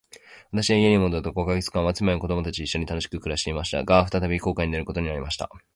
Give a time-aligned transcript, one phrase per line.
[0.51, 3.83] 私は家に戻ると五ヵ月間は、妻や子供たちと一しょに楽しく暮していました。
[3.83, 5.51] が、再び航海に出ることになりました。